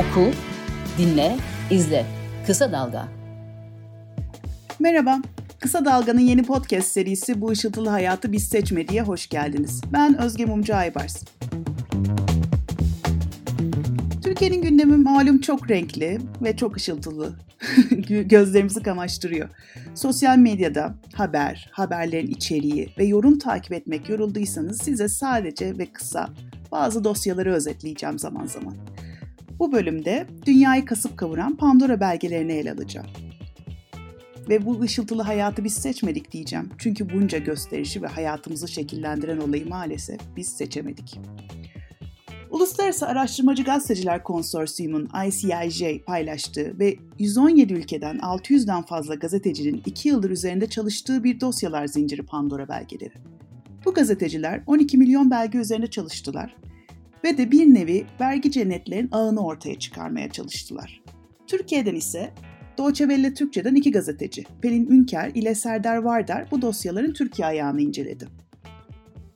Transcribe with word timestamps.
Oku, 0.00 0.30
dinle, 0.98 1.36
izle. 1.70 2.06
Kısa 2.46 2.72
Dalga. 2.72 3.08
Merhaba. 4.78 5.22
Kısa 5.60 5.84
Dalga'nın 5.84 6.20
yeni 6.20 6.42
podcast 6.42 6.88
serisi 6.88 7.40
Bu 7.40 7.52
Işıltılı 7.52 7.88
Hayatı 7.88 8.32
Biz 8.32 8.48
Seçmedi'ye 8.48 9.02
hoş 9.02 9.28
geldiniz. 9.28 9.80
Ben 9.92 10.18
Özge 10.18 10.44
Mumcu 10.44 10.74
Aybars. 10.74 11.24
Türkiye'nin 14.24 14.62
gündemi 14.62 14.96
malum 14.96 15.40
çok 15.40 15.70
renkli 15.70 16.18
ve 16.42 16.56
çok 16.56 16.76
ışıltılı. 16.76 17.32
Gözlerimizi 18.24 18.82
kamaştırıyor. 18.82 19.48
Sosyal 19.94 20.36
medyada 20.38 20.94
haber, 21.14 21.70
haberlerin 21.72 22.30
içeriği 22.30 22.92
ve 22.98 23.04
yorum 23.04 23.38
takip 23.38 23.72
etmek 23.72 24.08
yorulduysanız 24.08 24.82
size 24.82 25.08
sadece 25.08 25.78
ve 25.78 25.86
kısa 25.86 26.28
bazı 26.72 27.04
dosyaları 27.04 27.52
özetleyeceğim 27.52 28.18
zaman 28.18 28.46
zaman. 28.46 28.74
Bu 29.60 29.72
bölümde 29.72 30.26
dünyayı 30.46 30.84
kasıp 30.84 31.18
kavuran 31.18 31.56
Pandora 31.56 32.00
belgelerini 32.00 32.52
ele 32.52 32.72
alacağım. 32.72 33.06
Ve 34.48 34.66
bu 34.66 34.80
ışıltılı 34.80 35.22
hayatı 35.22 35.64
biz 35.64 35.74
seçmedik 35.74 36.32
diyeceğim. 36.32 36.68
Çünkü 36.78 37.10
bunca 37.10 37.38
gösterişi 37.38 38.02
ve 38.02 38.06
hayatımızı 38.06 38.68
şekillendiren 38.68 39.38
olayı 39.38 39.68
maalesef 39.68 40.20
biz 40.36 40.48
seçemedik. 40.48 41.20
Uluslararası 42.50 43.06
Araştırmacı 43.06 43.62
Gazeteciler 43.62 44.24
Konsorsiyumu'nun 44.24 45.08
ICIJ 45.26 46.04
paylaştığı 46.06 46.78
ve 46.78 46.96
117 47.18 47.72
ülkeden 47.72 48.16
600'den 48.16 48.82
fazla 48.82 49.14
gazetecinin 49.14 49.82
2 49.86 50.08
yıldır 50.08 50.30
üzerinde 50.30 50.66
çalıştığı 50.66 51.24
bir 51.24 51.40
dosyalar 51.40 51.86
zinciri 51.86 52.22
Pandora 52.22 52.68
belgeleri. 52.68 53.14
Bu 53.84 53.94
gazeteciler 53.94 54.62
12 54.66 54.98
milyon 54.98 55.30
belge 55.30 55.58
üzerinde 55.58 55.86
çalıştılar 55.86 56.56
ve 57.24 57.38
de 57.38 57.50
bir 57.50 57.74
nevi 57.74 58.06
vergi 58.20 58.50
cennetlerin 58.50 59.08
ağını 59.12 59.44
ortaya 59.44 59.78
çıkarmaya 59.78 60.30
çalıştılar. 60.30 61.02
Türkiye'den 61.46 61.94
ise 61.94 62.30
Deutsche 62.78 63.04
Welle 63.04 63.34
Türkçe'den 63.34 63.74
iki 63.74 63.92
gazeteci, 63.92 64.44
Pelin 64.62 64.86
Ünker 64.90 65.30
ile 65.34 65.54
Serdar 65.54 65.96
Vardar 65.96 66.50
bu 66.50 66.62
dosyaların 66.62 67.12
Türkiye 67.12 67.48
ayağını 67.48 67.80
inceledi. 67.80 68.28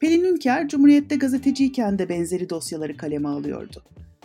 Pelin 0.00 0.25
Ünker, 0.25 0.69
Cumhuriyet'te 0.69 1.17
gazeteciyken 1.17 1.98
de 1.98 2.08
benzeri 2.08 2.50
dosyaları 2.50 2.97
kaleme 2.97 3.28
alıyordu. 3.28 3.83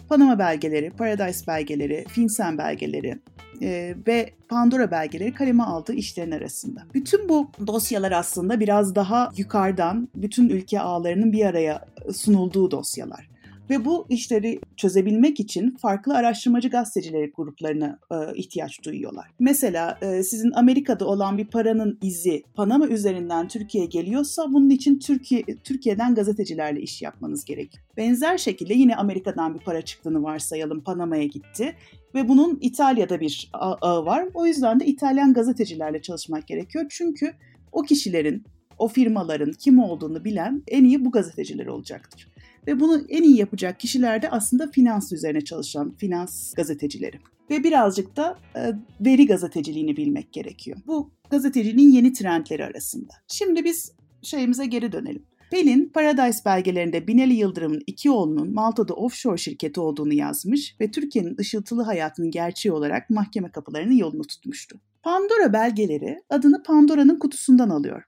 Panama 0.09 0.39
belgeleri, 0.39 0.89
Paradise 0.89 1.47
belgeleri, 1.47 2.05
FinCEN 2.07 2.57
belgeleri 2.57 3.19
e, 3.61 3.95
ve 4.07 4.33
Pandora 4.49 4.91
belgeleri 4.91 5.33
kaleme 5.33 5.63
aldığı 5.63 5.93
işlerin 5.93 6.31
arasında. 6.31 6.83
Bütün 6.93 7.29
bu 7.29 7.51
dosyalar 7.67 8.11
aslında 8.11 8.59
biraz 8.59 8.95
daha 8.95 9.31
yukarıdan 9.37 10.09
bütün 10.15 10.49
ülke 10.49 10.79
ağlarının 10.79 11.31
bir 11.31 11.45
araya 11.45 11.85
sunulduğu 12.13 12.71
dosyalar. 12.71 13.29
Ve 13.69 13.85
bu 13.85 14.05
işleri 14.09 14.59
çözebilmek 14.77 15.39
için 15.39 15.71
farklı 15.71 16.15
araştırmacı 16.15 16.69
gazetecileri 16.69 17.31
gruplarına 17.35 17.99
e, 18.11 18.15
ihtiyaç 18.35 18.83
duyuyorlar. 18.85 19.27
Mesela 19.39 19.97
e, 20.01 20.23
sizin 20.23 20.51
Amerika'da 20.51 21.05
olan 21.05 21.37
bir 21.37 21.47
paranın 21.47 21.99
izi 22.01 22.43
Panama 22.55 22.87
üzerinden 22.87 23.47
Türkiye'ye 23.47 23.89
geliyorsa 23.89 24.53
bunun 24.53 24.69
için 24.69 24.99
Türkiye 24.99 25.43
Türkiye'den 25.63 26.15
gazetecilerle 26.15 26.81
iş 26.81 27.01
yapmanız 27.01 27.45
gerek. 27.45 27.79
Benzer 27.97 28.37
şekilde 28.37 28.73
yine 28.73 28.95
Amerika'dan 28.95 29.53
bir 29.53 29.59
para 29.59 29.81
çıktığını 29.81 30.23
varsayalım 30.23 30.81
Panama'ya 30.83 31.25
gitti 31.25 31.75
ve 32.15 32.27
bunun 32.27 32.57
İtalya'da 32.61 33.19
bir 33.19 33.49
ağı 33.53 34.05
var. 34.05 34.25
O 34.33 34.45
yüzden 34.45 34.79
de 34.79 34.85
İtalyan 34.85 35.33
gazetecilerle 35.33 36.01
çalışmak 36.01 36.47
gerekiyor. 36.47 36.85
Çünkü 36.89 37.33
o 37.71 37.81
kişilerin, 37.81 38.43
o 38.77 38.87
firmaların 38.87 39.51
kim 39.51 39.79
olduğunu 39.79 40.25
bilen 40.25 40.63
en 40.67 40.83
iyi 40.83 41.05
bu 41.05 41.11
gazeteciler 41.11 41.65
olacaktır. 41.65 42.27
Ve 42.69 42.79
bunu 42.79 43.01
en 43.09 43.23
iyi 43.23 43.37
yapacak 43.37 43.79
kişiler 43.79 44.21
de 44.21 44.29
aslında 44.29 44.71
finans 44.71 45.11
üzerine 45.11 45.41
çalışan 45.41 45.95
finans 45.97 46.53
gazetecileri. 46.53 47.19
Ve 47.49 47.63
birazcık 47.63 48.17
da 48.17 48.37
e, 48.55 48.61
veri 49.01 49.25
gazeteciliğini 49.25 49.97
bilmek 49.97 50.33
gerekiyor. 50.33 50.77
Bu 50.87 51.11
gazeteciliğin 51.29 51.91
yeni 51.91 52.13
trendleri 52.13 52.65
arasında. 52.65 53.13
Şimdi 53.27 53.63
biz 53.63 53.91
şeyimize 54.21 54.65
geri 54.65 54.91
dönelim. 54.91 55.25
Pelin, 55.51 55.85
Paradise 55.93 56.45
belgelerinde 56.45 57.07
Binali 57.07 57.33
Yıldırım'ın 57.33 57.81
iki 57.87 58.11
oğlunun 58.11 58.53
Malta'da 58.53 58.93
offshore 58.93 59.37
şirketi 59.37 59.79
olduğunu 59.79 60.13
yazmış 60.13 60.75
ve 60.81 60.91
Türkiye'nin 60.91 61.37
ışıltılı 61.39 61.83
hayatının 61.83 62.31
gerçeği 62.31 62.73
olarak 62.73 63.09
mahkeme 63.09 63.51
kapılarının 63.51 63.97
yolunu 63.97 64.23
tutmuştu. 64.23 64.79
Pandora 65.03 65.53
belgeleri 65.53 66.21
adını 66.29 66.63
Pandora'nın 66.63 67.19
kutusundan 67.19 67.69
alıyor. 67.69 68.03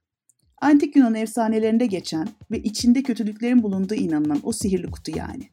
Antik 0.61 0.95
Yunan 0.95 1.15
efsanelerinde 1.15 1.85
geçen 1.85 2.27
ve 2.51 2.59
içinde 2.59 3.03
kötülüklerin 3.03 3.63
bulunduğu 3.63 3.95
inanılan 3.95 4.39
o 4.43 4.51
sihirli 4.51 4.91
kutu 4.91 5.17
yani. 5.17 5.49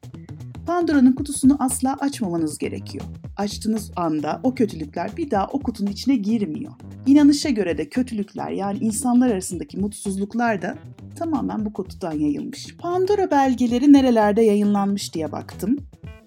Pandora'nın 0.66 1.12
kutusunu 1.12 1.56
asla 1.58 1.94
açmamanız 1.94 2.58
gerekiyor. 2.58 3.04
Açtığınız 3.36 3.91
anda 3.96 4.41
o 4.42 4.54
kötülükler 4.54 5.16
bir 5.16 5.30
daha 5.30 5.46
o 5.46 5.60
kutunun 5.60 5.91
içine 5.91 6.16
girmiyor. 6.16 6.72
İnanışa 7.06 7.50
göre 7.50 7.78
de 7.78 7.88
kötülükler 7.88 8.50
yani 8.50 8.78
insanlar 8.78 9.30
arasındaki 9.30 9.78
mutsuzluklar 9.78 10.62
da 10.62 10.74
tamamen 11.16 11.64
bu 11.64 11.72
kutudan 11.72 12.12
yayılmış. 12.12 12.76
Pandora 12.76 13.30
belgeleri 13.30 13.92
nerelerde 13.92 14.42
yayınlanmış 14.42 15.14
diye 15.14 15.32
baktım. 15.32 15.76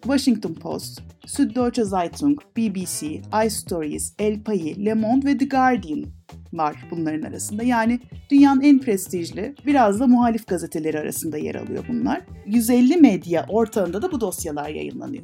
Washington 0.03 0.53
Post, 0.53 1.01
Süddeutsche 1.25 1.83
Zeitung, 1.83 2.39
BBC, 2.57 3.21
iStories, 3.45 4.13
El 4.19 4.43
País, 4.43 4.77
Le 4.77 4.93
Monde 4.93 5.25
ve 5.25 5.37
The 5.37 5.45
Guardian 5.45 6.05
var 6.53 6.75
bunların 6.91 7.21
arasında. 7.21 7.63
Yani 7.63 7.99
dünyanın 8.29 8.61
en 8.61 8.79
prestijli, 8.79 9.55
biraz 9.65 9.99
da 9.99 10.07
muhalif 10.07 10.47
gazeteleri 10.47 10.99
arasında 10.99 11.37
yer 11.37 11.55
alıyor 11.55 11.85
bunlar. 11.89 12.21
150 12.45 12.97
medya 12.97 13.45
ortağında 13.49 14.01
da 14.01 14.11
bu 14.11 14.21
dosyalar 14.21 14.69
yayınlanıyor. 14.69 15.23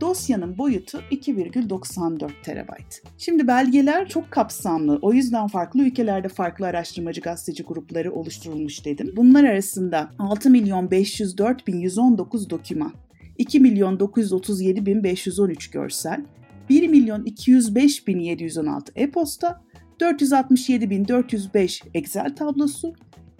Dosyanın 0.00 0.58
boyutu 0.58 0.98
2,94 1.10 2.30
terabayt. 2.42 3.02
Şimdi 3.18 3.46
belgeler 3.46 4.08
çok 4.08 4.30
kapsamlı. 4.30 4.98
O 5.02 5.12
yüzden 5.12 5.46
farklı 5.46 5.82
ülkelerde 5.82 6.28
farklı 6.28 6.66
araştırmacı 6.66 7.20
gazeteci 7.20 7.62
grupları 7.62 8.12
oluşturulmuş 8.12 8.84
dedim. 8.84 9.12
Bunlar 9.16 9.44
arasında 9.44 10.10
6 10.18 10.50
milyon 10.50 10.90
504 10.90 11.66
bin 11.66 11.78
119 11.78 12.50
doküman, 12.50 12.92
2 13.38 13.60
milyon 13.60 14.00
937 14.00 14.86
bin 14.86 15.04
513 15.04 15.70
görsel, 15.70 16.24
1 16.68 16.88
milyon 16.88 17.24
205 17.24 18.06
bin 18.06 18.18
716 18.18 18.92
e-posta 18.96 19.60
467.405 20.00 21.82
Excel 21.94 22.36
tablosu 22.36 22.94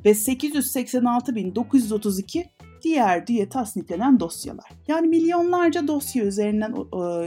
ve 0.04 0.10
886.932 0.10 2.44
diğer 2.82 3.26
diye 3.26 3.48
tasniklenen 3.48 4.20
dosyalar. 4.20 4.70
Yani 4.88 5.08
milyonlarca 5.08 5.88
dosya 5.88 6.24
üzerinden 6.24 6.74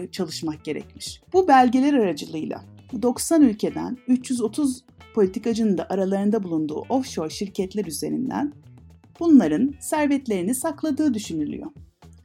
çalışmak 0.07 0.65
gerekmiş. 0.65 1.21
Bu 1.33 1.47
belgeler 1.47 1.93
aracılığıyla 1.93 2.63
90 3.01 3.41
ülkeden 3.41 3.97
330 4.07 4.83
politikacının 5.13 5.77
da 5.77 5.87
aralarında 5.89 6.43
bulunduğu 6.43 6.85
offshore 6.89 7.29
şirketler 7.29 7.85
üzerinden 7.85 8.53
bunların 9.19 9.73
servetlerini 9.79 10.55
sakladığı 10.55 11.13
düşünülüyor. 11.13 11.71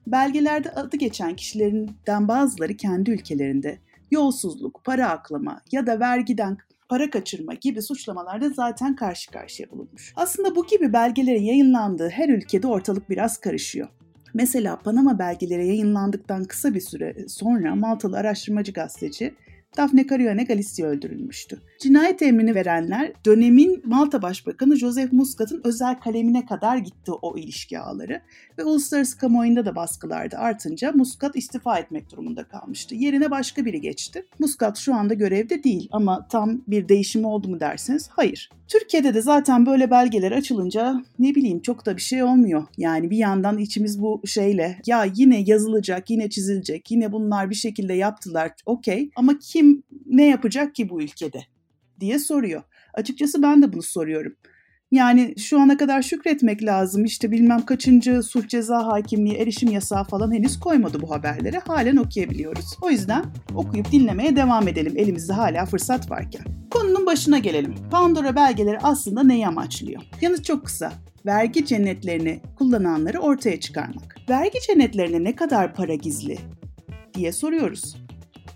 Belgelerde 0.07 0.71
adı 0.71 0.97
geçen 0.97 1.37
kişilerinden 1.37 2.29
bazıları 2.29 2.77
kendi 2.77 3.11
ülkelerinde 3.11 3.79
yolsuzluk, 4.11 4.85
para 4.85 5.11
aklama 5.11 5.61
ya 5.73 5.87
da 5.87 6.01
vergiden 6.01 6.59
para 6.93 7.11
kaçırma 7.11 7.55
gibi 7.55 7.83
suçlamalarda 7.83 8.49
zaten 8.51 8.97
karşı 8.97 9.31
karşıya 9.31 9.71
bulunmuş. 9.71 10.13
Aslında 10.17 10.57
bu 10.57 10.67
gibi 10.67 10.93
belgelerin 10.93 11.43
yayınlandığı 11.43 12.09
her 12.09 12.29
ülkede 12.29 12.67
ortalık 12.67 13.11
biraz 13.11 13.41
karışıyor. 13.41 13.89
Mesela 14.35 14.77
Panama 14.77 15.19
belgeleri 15.19 15.67
yayınlandıktan 15.67 16.45
kısa 16.45 16.75
bir 16.75 16.81
süre 16.81 17.17
sonra 17.29 17.75
Maltalı 17.75 18.17
araştırmacı 18.17 18.73
gazeteci 18.73 19.35
Daphne 19.77 20.07
Caruana 20.07 20.43
Galizia 20.43 20.87
öldürülmüştü. 20.87 21.59
Cinayet 21.79 22.23
emrini 22.23 22.55
verenler 22.55 23.13
dönemin 23.27 23.83
Malta 23.85 24.23
Başbakanı 24.23 24.77
Joseph 24.77 25.13
Muscat'ın 25.13 25.61
özel 25.65 26.01
kalemine 26.01 26.47
kadar 26.47 26.77
gitti 26.77 27.13
o 27.23 27.37
ilişki 27.37 27.79
ağları 27.79 28.21
ve 28.59 28.65
uluslararası 28.65 29.19
kamuoyunda 29.19 29.67
da 29.67 29.77
baskılarda 29.77 30.39
artınca 30.39 30.93
Muscat 30.93 31.37
istifa 31.37 31.79
etmek 31.79 32.13
durumunda 32.13 32.45
kalmıştı. 32.45 32.95
Yerine 32.95 33.31
başka 33.31 33.65
biri 33.65 33.81
geçti. 33.81 34.27
Muscat 34.39 34.79
şu 34.79 34.95
anda 34.95 35.15
görevde 35.15 35.65
değil 35.65 35.89
ama 35.93 36.29
tam 36.29 36.63
bir 36.69 36.89
değişimi 36.89 37.27
oldu 37.27 37.49
mu 37.49 37.61
derseniz 37.61 38.09
hayır. 38.11 38.51
Türkiye'de 38.69 39.15
de 39.15 39.23
zaten 39.23 39.67
böyle 39.67 39.91
belgeler 39.91 40.33
açılınca 40.33 41.05
ne 41.19 41.35
bileyim 41.35 41.63
çok 41.63 41.87
da 41.87 41.97
bir 41.97 42.03
şey 42.03 42.23
olmuyor. 42.23 42.65
Yani 42.79 43.11
bir 43.11 43.17
yandan 43.17 43.59
içimiz 43.59 44.03
bu 44.03 44.23
şeyle 44.27 44.79
ya 44.87 45.05
yine 45.15 45.43
yazılacak, 45.47 46.11
yine 46.11 46.31
çizilecek, 46.31 46.91
yine 46.91 47.13
bunlar 47.13 47.51
bir 47.51 47.55
şekilde 47.55 47.95
yaptılar 47.95 48.53
okey 48.67 49.11
ama 49.17 49.39
kim 49.39 49.62
ne 50.07 50.27
yapacak 50.27 50.75
ki 50.75 50.89
bu 50.89 51.03
ülkede 51.03 51.45
diye 52.01 52.19
soruyor. 52.19 52.63
Açıkçası 52.95 53.43
ben 53.43 53.63
de 53.63 53.73
bunu 53.73 53.83
soruyorum. 53.83 54.37
Yani 54.93 55.35
şu 55.39 55.61
ana 55.61 55.77
kadar 55.77 56.03
şükretmek 56.03 56.65
lazım. 56.65 57.05
İşte 57.05 57.31
bilmem 57.31 57.65
kaçıncı 57.65 58.23
suç 58.23 58.51
ceza 58.51 58.87
hakimliği 58.87 59.37
erişim 59.37 59.71
yasağı 59.71 60.05
falan 60.05 60.33
henüz 60.33 60.61
koymadı 60.61 61.03
bu 61.03 61.11
haberleri. 61.11 61.59
Halen 61.59 61.97
okuyabiliyoruz. 61.97 62.77
O 62.83 62.91
yüzden 62.91 63.25
okuyup 63.55 63.93
dinlemeye 63.93 64.37
devam 64.37 64.69
edelim 64.69 64.93
elimizde 64.97 65.33
hala 65.33 65.67
fırsat 65.67 66.11
varken. 66.11 66.43
Konunun 66.71 67.07
başına 67.07 67.39
gelelim. 67.39 67.75
Pandora 67.91 68.37
belgeleri 68.37 68.79
aslında 68.79 69.23
neyi 69.23 69.47
amaçlıyor? 69.47 70.03
Yanıt 70.21 70.45
çok 70.45 70.65
kısa. 70.67 70.93
Vergi 71.27 71.67
cennetlerini 71.67 72.41
kullananları 72.59 73.19
ortaya 73.19 73.61
çıkarmak. 73.61 74.17
Vergi 74.29 74.59
cennetlerine 74.67 75.25
ne 75.25 75.37
kadar 75.37 75.75
para 75.75 75.95
gizli? 75.95 76.39
diye 77.15 77.33
soruyoruz. 77.33 77.97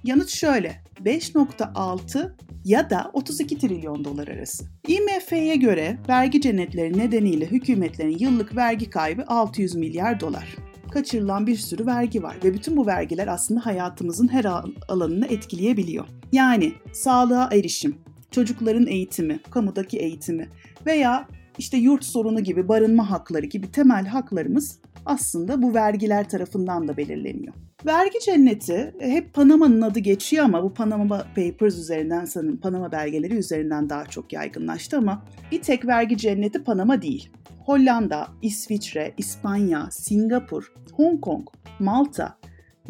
Yanıt 0.06 0.28
şöyle. 0.28 0.82
5.6 1.04 2.32
ya 2.64 2.90
da 2.90 3.10
32 3.12 3.58
trilyon 3.58 4.04
dolar 4.04 4.28
arası. 4.28 4.64
IMF'ye 4.88 5.56
göre 5.56 5.98
vergi 6.08 6.40
cennetleri 6.40 6.98
nedeniyle 6.98 7.46
hükümetlerin 7.46 8.18
yıllık 8.18 8.56
vergi 8.56 8.90
kaybı 8.90 9.24
600 9.26 9.74
milyar 9.74 10.20
dolar. 10.20 10.56
Kaçırılan 10.90 11.46
bir 11.46 11.56
sürü 11.56 11.86
vergi 11.86 12.22
var 12.22 12.36
ve 12.44 12.54
bütün 12.54 12.76
bu 12.76 12.86
vergiler 12.86 13.26
aslında 13.28 13.66
hayatımızın 13.66 14.28
her 14.28 14.44
alanını 14.88 15.26
etkileyebiliyor. 15.26 16.06
Yani 16.32 16.72
sağlığa 16.92 17.48
erişim, 17.52 17.96
çocukların 18.30 18.86
eğitimi, 18.86 19.40
kamudaki 19.50 19.98
eğitimi 19.98 20.48
veya 20.86 21.28
işte 21.58 21.76
yurt 21.76 22.04
sorunu 22.04 22.40
gibi 22.40 22.68
barınma 22.68 23.10
hakları 23.10 23.46
gibi 23.46 23.72
temel 23.72 24.06
haklarımız 24.06 24.78
aslında 25.06 25.62
bu 25.62 25.74
vergiler 25.74 26.28
tarafından 26.28 26.88
da 26.88 26.96
belirleniyor. 26.96 27.54
Vergi 27.86 28.18
cenneti 28.24 28.94
e, 29.00 29.10
hep 29.10 29.34
Panama'nın 29.34 29.82
adı 29.82 29.98
geçiyor 29.98 30.44
ama 30.44 30.62
bu 30.62 30.74
Panama 30.74 31.18
Papers 31.36 31.78
üzerinden 31.78 32.24
sanırım 32.24 32.56
Panama 32.56 32.92
belgeleri 32.92 33.34
üzerinden 33.34 33.90
daha 33.90 34.04
çok 34.04 34.32
yaygınlaştı 34.32 34.96
ama 34.98 35.24
bir 35.52 35.62
tek 35.62 35.86
vergi 35.86 36.16
cenneti 36.16 36.64
Panama 36.64 37.02
değil. 37.02 37.30
Hollanda, 37.64 38.28
İsviçre, 38.42 39.14
İspanya, 39.18 39.88
Singapur, 39.90 40.72
Hong 40.92 41.20
Kong, 41.20 41.48
Malta, 41.78 42.38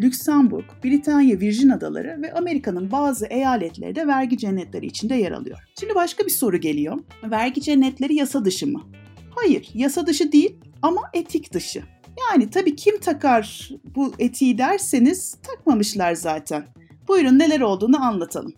Lüksemburg, 0.00 0.64
Britanya 0.84 1.40
Virgin 1.40 1.68
Adaları 1.68 2.22
ve 2.22 2.32
Amerika'nın 2.32 2.90
bazı 2.90 3.26
eyaletleri 3.26 3.94
de 3.96 4.06
vergi 4.06 4.38
cennetleri 4.38 4.86
içinde 4.86 5.14
yer 5.14 5.32
alıyor. 5.32 5.58
Şimdi 5.80 5.94
başka 5.94 6.24
bir 6.24 6.30
soru 6.30 6.56
geliyor. 6.56 6.98
Vergi 7.24 7.60
cennetleri 7.60 8.14
yasa 8.14 8.44
dışı 8.44 8.66
mı? 8.66 8.82
Hayır, 9.30 9.68
yasa 9.74 10.06
dışı 10.06 10.32
değil 10.32 10.56
ama 10.82 11.02
etik 11.14 11.52
dışı. 11.52 11.82
Yani 12.20 12.50
tabii 12.50 12.76
kim 12.76 13.00
takar 13.00 13.70
bu 13.96 14.14
etiği 14.18 14.58
derseniz 14.58 15.36
takmamışlar 15.42 16.14
zaten. 16.14 16.64
Buyurun 17.08 17.38
neler 17.38 17.60
olduğunu 17.60 18.04
anlatalım. 18.04 18.54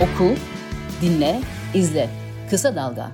Oku, 0.00 0.34
dinle, 1.02 1.40
izle. 1.74 2.10
Kısa 2.50 2.76
Dalga. 2.76 3.12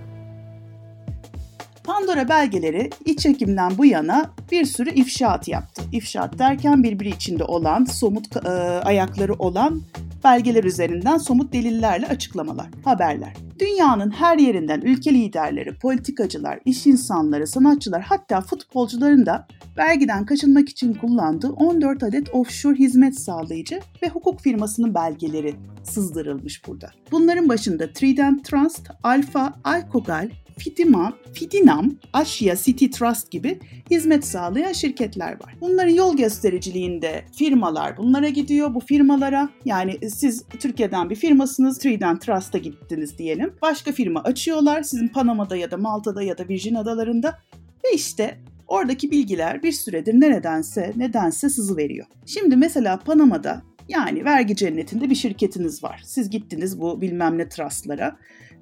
Pandora 1.84 2.28
belgeleri 2.28 2.90
iç 3.04 3.20
çekimden 3.20 3.78
bu 3.78 3.84
yana 3.84 4.30
bir 4.50 4.64
sürü 4.64 4.90
ifşaat 4.90 5.48
yaptı. 5.48 5.82
İfşaat 5.92 6.38
derken 6.38 6.82
birbiri 6.82 7.08
içinde 7.08 7.44
olan, 7.44 7.84
somut 7.84 8.36
e, 8.36 8.48
ayakları 8.84 9.34
olan 9.34 9.82
belgeler 10.24 10.64
üzerinden 10.64 11.18
somut 11.18 11.52
delillerle 11.52 12.06
açıklamalar, 12.06 12.66
haberler. 12.84 13.32
Dünyanın 13.62 14.10
her 14.10 14.38
yerinden 14.38 14.80
ülke 14.80 15.14
liderleri, 15.14 15.74
politikacılar, 15.74 16.60
iş 16.64 16.86
insanları, 16.86 17.46
sanatçılar 17.46 18.02
hatta 18.02 18.40
futbolcuların 18.40 19.26
da 19.26 19.46
vergiden 19.78 20.26
kaçınmak 20.26 20.68
için 20.68 20.94
kullandığı 20.94 21.50
14 21.50 22.02
adet 22.02 22.34
offshore 22.34 22.78
hizmet 22.78 23.18
sağlayıcı 23.18 23.80
ve 24.02 24.08
hukuk 24.08 24.40
firmasının 24.40 24.94
belgeleri 24.94 25.54
sızdırılmış 25.82 26.66
burada. 26.66 26.90
Bunların 27.10 27.48
başında 27.48 27.92
Trident 27.92 28.44
Trust, 28.44 28.90
Alfa, 29.02 29.54
Alkogal, 29.64 30.30
Fidiman, 30.58 31.14
Fidinam, 31.32 31.92
Aşya 32.12 32.56
City 32.56 32.86
Trust 32.86 33.30
gibi 33.30 33.58
hizmet 33.90 34.26
sağlayan 34.26 34.72
şirketler 34.72 35.32
var. 35.32 35.56
Bunların 35.60 35.92
yol 35.92 36.16
göstericiliğinde 36.16 37.24
firmalar 37.32 37.96
bunlara 37.96 38.28
gidiyor. 38.28 38.74
Bu 38.74 38.80
firmalara 38.80 39.48
yani 39.64 40.10
siz 40.10 40.44
Türkiye'den 40.60 41.10
bir 41.10 41.16
firmasınız, 41.16 41.78
Trident 41.78 42.22
Trust'a 42.22 42.58
gittiniz 42.58 43.18
diyelim. 43.18 43.51
Başka 43.62 43.92
firma 43.92 44.22
açıyorlar 44.22 44.82
sizin 44.82 45.08
Panama'da 45.08 45.56
ya 45.56 45.70
da 45.70 45.76
Malta'da 45.76 46.22
ya 46.22 46.38
da 46.38 46.48
Virgin 46.48 46.74
Adaları'nda 46.74 47.38
ve 47.84 47.94
işte 47.94 48.38
oradaki 48.68 49.10
bilgiler 49.10 49.62
bir 49.62 49.72
süredir 49.72 50.14
neredense 50.14 50.92
nedense 50.96 51.48
sızı 51.48 51.76
veriyor. 51.76 52.06
Şimdi 52.26 52.56
mesela 52.56 52.98
Panama'da 52.98 53.62
yani 53.88 54.24
vergi 54.24 54.56
cennetinde 54.56 55.10
bir 55.10 55.14
şirketiniz 55.14 55.84
var. 55.84 56.02
Siz 56.04 56.30
gittiniz 56.30 56.80
bu 56.80 57.00
bilmem 57.00 57.38
ne 57.38 57.48
trustlara 57.48 58.16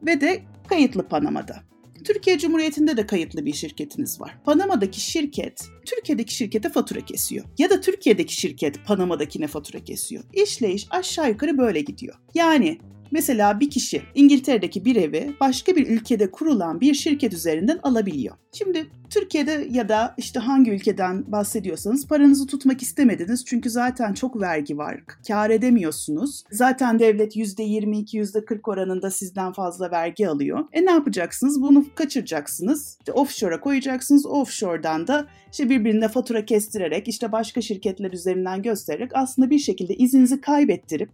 ve 0.07 0.21
de 0.21 0.43
kayıtlı 0.69 1.09
Panama'da. 1.09 1.57
Türkiye 2.05 2.39
Cumhuriyeti'nde 2.39 2.97
de 2.97 3.07
kayıtlı 3.07 3.45
bir 3.45 3.53
şirketiniz 3.53 4.21
var. 4.21 4.39
Panama'daki 4.45 5.01
şirket 5.01 5.69
Türkiye'deki 5.87 6.35
şirkete 6.35 6.69
fatura 6.69 7.01
kesiyor. 7.01 7.45
Ya 7.59 7.71
da 7.71 7.81
Türkiye'deki 7.81 8.35
şirket 8.35 8.87
Panama'dakine 8.87 9.47
fatura 9.47 9.85
kesiyor. 9.85 10.25
İşleyiş 10.33 10.87
aşağı 10.91 11.29
yukarı 11.29 11.59
böyle 11.59 11.81
gidiyor. 11.81 12.15
Yani 12.35 12.79
Mesela 13.11 13.61
bir 13.61 13.71
kişi 13.71 14.03
İngiltere'deki 14.15 14.85
bir 14.85 14.97
evi 14.97 15.37
başka 15.41 15.77
bir 15.77 15.87
ülkede 15.87 16.31
kurulan 16.31 16.81
bir 16.81 16.95
şirket 16.95 17.33
üzerinden 17.33 17.81
alabiliyor. 17.83 18.37
Şimdi 18.53 18.87
Türkiye'de 19.11 19.69
ya 19.71 19.89
da 19.89 20.15
işte 20.17 20.41
hangi 20.41 20.71
ülkeden 20.71 21.33
bahsediyorsanız 21.33 22.07
paranızı 22.07 22.47
tutmak 22.47 22.83
istemediniz 22.83 23.45
çünkü 23.45 23.71
zaten 23.71 24.15
çok 24.15 24.41
vergi 24.41 24.79
var. 24.79 25.01
Kar 25.29 25.51
edemiyorsunuz. 25.51 26.45
Zaten 26.51 26.99
devlet 26.99 27.37
%22, 27.37 28.17
%40 28.17 28.71
oranında 28.71 29.11
sizden 29.11 29.53
fazla 29.53 29.91
vergi 29.91 30.29
alıyor. 30.29 30.65
E 30.73 30.85
ne 30.85 30.91
yapacaksınız? 30.91 31.63
Bunu 31.63 31.85
kaçıracaksınız. 31.95 32.97
İşte 32.99 33.13
offshore'a 33.13 33.61
koyacaksınız. 33.61 34.27
Offshore'dan 34.27 35.07
da 35.07 35.27
işte 35.53 35.71
birbirine 35.71 36.09
fatura 36.09 36.45
kestirerek 36.45 37.09
işte 37.09 37.33
başka 37.33 37.61
şirketler 37.61 38.13
üzerinden 38.13 38.63
göstererek 38.63 39.11
aslında 39.15 39.51
bir 39.51 39.59
şekilde 39.59 39.95
izinizi 39.95 40.41
kaybettirip 40.41 41.11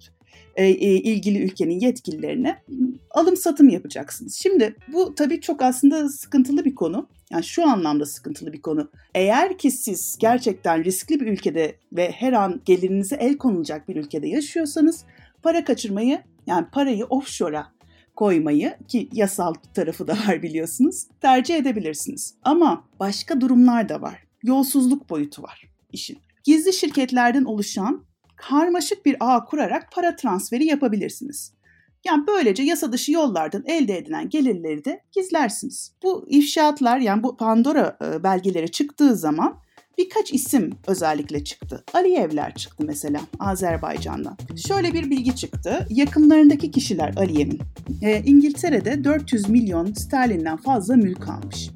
e, 0.56 0.66
e, 0.66 0.94
ilgili 0.96 1.44
ülkenin 1.44 1.81
yetkililerine 1.81 2.62
alım 3.10 3.37
satım 3.37 3.69
yapacaksınız. 3.69 4.34
Şimdi 4.34 4.76
bu 4.93 5.14
tabii 5.14 5.40
çok 5.40 5.62
aslında 5.62 6.08
sıkıntılı 6.08 6.64
bir 6.64 6.75
konu. 6.75 7.08
Yani 7.31 7.44
şu 7.44 7.69
anlamda 7.69 8.06
sıkıntılı 8.06 8.52
bir 8.52 8.62
konu. 8.62 8.90
Eğer 9.14 9.58
ki 9.58 9.70
siz 9.70 10.17
gerçekten 10.19 10.84
riskli 10.84 11.20
bir 11.20 11.26
ülkede 11.26 11.76
ve 11.93 12.11
her 12.11 12.32
an 12.32 12.61
gelirinize 12.64 13.17
el 13.17 13.37
konulacak 13.37 13.88
bir 13.88 13.96
ülkede 13.96 14.28
yaşıyorsanız 14.28 15.05
para 15.43 15.64
kaçırmayı 15.64 16.23
yani 16.46 16.67
parayı 16.73 17.05
offshore'a 17.05 17.73
koymayı 18.17 18.76
ki 18.88 19.08
yasal 19.12 19.55
tarafı 19.75 20.08
da 20.08 20.12
var 20.12 20.43
biliyorsunuz 20.43 21.06
tercih 21.20 21.56
edebilirsiniz. 21.56 22.34
Ama 22.43 22.84
başka 23.00 23.40
durumlar 23.40 23.88
da 23.88 24.02
var. 24.02 24.26
Yolsuzluk 24.43 25.11
boyutu 25.11 25.43
var 25.43 25.69
işin. 25.93 26.19
Gizli 26.44 26.72
şirketlerden 26.72 27.44
oluşan 27.44 28.05
karmaşık 28.37 29.06
bir 29.06 29.17
ağ 29.20 29.44
kurarak 29.44 29.93
para 29.93 30.17
transferi 30.17 30.64
yapabilirsiniz. 30.64 31.52
Yani 32.06 32.25
böylece 32.26 32.62
yasa 32.62 32.93
dışı 32.93 33.12
yollardan 33.12 33.64
elde 33.67 33.99
edilen 33.99 34.29
gelirleri 34.29 34.85
de 34.85 35.03
gizlersiniz. 35.12 35.93
Bu 36.03 36.26
ifşaatlar 36.29 36.98
yani 36.98 37.22
bu 37.22 37.36
Pandora 37.36 37.98
e, 38.05 38.22
belgeleri 38.22 38.70
çıktığı 38.70 39.17
zaman 39.17 39.58
birkaç 39.98 40.32
isim 40.32 40.70
özellikle 40.86 41.44
çıktı. 41.44 41.84
Aliyevler 41.94 42.55
çıktı 42.55 42.84
mesela 42.86 43.20
Azerbaycan'dan. 43.39 44.36
Şöyle 44.69 44.93
bir 44.93 45.10
bilgi 45.10 45.36
çıktı. 45.36 45.86
Yakınlarındaki 45.91 46.70
kişiler 46.70 47.15
Aliyev'in 47.17 47.60
e, 48.03 48.22
İngiltere'de 48.25 49.05
400 49.05 49.48
milyon 49.48 49.93
sterlinden 49.93 50.56
fazla 50.56 50.96
mülk 50.96 51.29
almış. 51.29 51.70